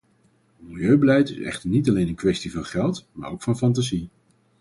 [0.57, 4.09] Milieubeleid is echter niet alleen een kwestie van geld, maar ook van fantasie.